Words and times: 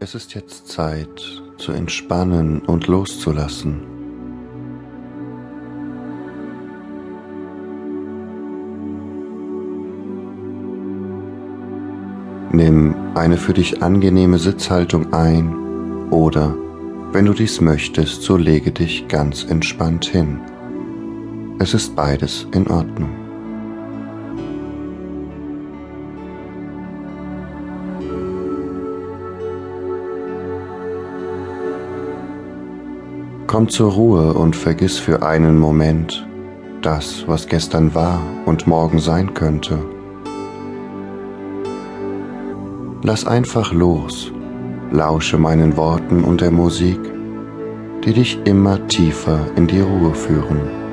Es 0.00 0.14
ist 0.14 0.32
jetzt 0.34 0.68
Zeit 0.68 1.42
zu 1.56 1.72
entspannen 1.72 2.60
und 2.60 2.86
loszulassen. 2.86 3.82
Nimm 12.52 12.94
eine 13.16 13.36
für 13.36 13.52
dich 13.52 13.82
angenehme 13.82 14.38
Sitzhaltung 14.38 15.12
ein 15.12 16.12
oder, 16.12 16.54
wenn 17.10 17.24
du 17.24 17.32
dies 17.32 17.60
möchtest, 17.60 18.22
so 18.22 18.36
lege 18.36 18.70
dich 18.70 19.08
ganz 19.08 19.42
entspannt 19.50 20.04
hin. 20.04 20.38
Es 21.58 21.74
ist 21.74 21.96
beides 21.96 22.46
in 22.52 22.68
Ordnung. 22.68 23.27
Komm 33.48 33.70
zur 33.70 33.92
Ruhe 33.92 34.34
und 34.34 34.54
vergiss 34.54 34.98
für 34.98 35.22
einen 35.22 35.58
Moment 35.58 36.28
das, 36.82 37.24
was 37.26 37.46
gestern 37.46 37.94
war 37.94 38.20
und 38.44 38.66
morgen 38.66 38.98
sein 38.98 39.32
könnte. 39.32 39.78
Lass 43.02 43.26
einfach 43.26 43.72
los, 43.72 44.30
lausche 44.92 45.38
meinen 45.38 45.78
Worten 45.78 46.24
und 46.24 46.42
der 46.42 46.50
Musik, 46.50 47.00
die 48.04 48.12
dich 48.12 48.38
immer 48.44 48.86
tiefer 48.86 49.40
in 49.56 49.66
die 49.66 49.80
Ruhe 49.80 50.12
führen. 50.12 50.87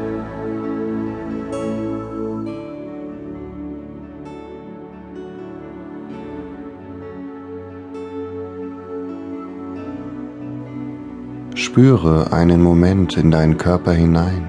Spüre 11.57 12.33
einen 12.33 12.61
Moment 12.61 13.15
in 13.15 13.31
deinen 13.31 13.55
Körper 13.55 13.93
hinein. 13.93 14.45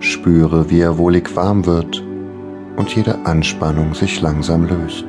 Spüre, 0.00 0.70
wie 0.70 0.80
er 0.80 0.96
wohlig 0.96 1.36
warm 1.36 1.66
wird 1.66 2.02
und 2.76 2.96
jede 2.96 3.26
Anspannung 3.26 3.94
sich 3.94 4.22
langsam 4.22 4.64
löst. 4.64 5.04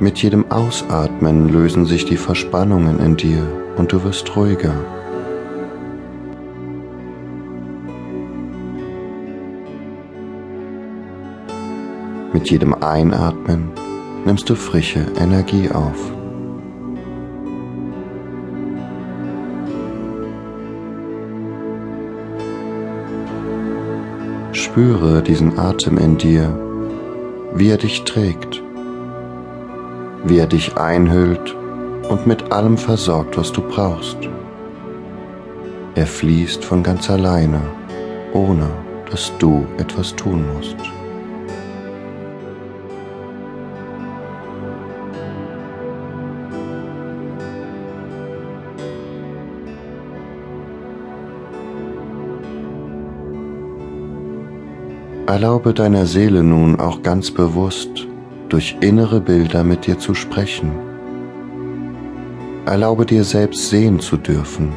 Mit 0.00 0.18
jedem 0.18 0.50
Ausatmen 0.50 1.48
lösen 1.48 1.86
sich 1.86 2.04
die 2.04 2.18
Verspannungen 2.18 3.00
in 3.00 3.16
dir 3.16 3.46
und 3.78 3.90
du 3.90 4.04
wirst 4.04 4.36
ruhiger. 4.36 4.99
Mit 12.32 12.48
jedem 12.48 12.74
Einatmen 12.74 13.72
nimmst 14.24 14.48
du 14.48 14.54
frische 14.54 15.04
Energie 15.18 15.68
auf. 15.68 16.12
Spüre 24.52 25.22
diesen 25.22 25.58
Atem 25.58 25.98
in 25.98 26.16
dir, 26.18 26.56
wie 27.54 27.70
er 27.70 27.78
dich 27.78 28.04
trägt, 28.04 28.62
wie 30.24 30.38
er 30.38 30.46
dich 30.46 30.76
einhüllt 30.76 31.56
und 32.08 32.28
mit 32.28 32.52
allem 32.52 32.78
versorgt, 32.78 33.36
was 33.36 33.50
du 33.50 33.60
brauchst. 33.60 34.18
Er 35.96 36.06
fließt 36.06 36.64
von 36.64 36.84
ganz 36.84 37.10
alleine, 37.10 37.60
ohne 38.32 38.68
dass 39.10 39.32
du 39.40 39.66
etwas 39.78 40.14
tun 40.14 40.44
musst. 40.54 40.76
Erlaube 55.30 55.72
deiner 55.72 56.06
Seele 56.06 56.42
nun 56.42 56.80
auch 56.80 57.04
ganz 57.04 57.30
bewusst 57.30 58.08
durch 58.48 58.76
innere 58.80 59.20
Bilder 59.20 59.62
mit 59.62 59.86
dir 59.86 59.96
zu 59.96 60.12
sprechen. 60.12 60.72
Erlaube 62.66 63.06
dir 63.06 63.22
selbst 63.22 63.70
sehen 63.70 64.00
zu 64.00 64.16
dürfen. 64.16 64.72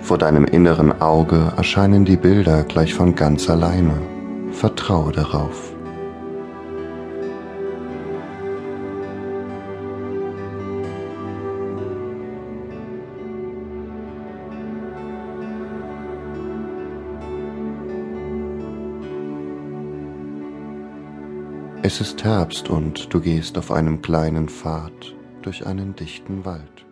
Vor 0.00 0.16
deinem 0.16 0.46
inneren 0.46 1.02
Auge 1.02 1.52
erscheinen 1.54 2.06
die 2.06 2.16
Bilder 2.16 2.62
gleich 2.62 2.94
von 2.94 3.14
ganz 3.14 3.50
alleine. 3.50 4.00
Vertraue 4.52 5.12
darauf. 5.12 5.69
Es 21.82 21.98
ist 21.98 22.22
Herbst 22.24 22.68
und 22.68 23.12
du 23.12 23.20
gehst 23.20 23.56
auf 23.56 23.70
einem 23.70 24.02
kleinen 24.02 24.50
Pfad 24.50 25.14
durch 25.40 25.66
einen 25.66 25.96
dichten 25.96 26.44
Wald. 26.44 26.84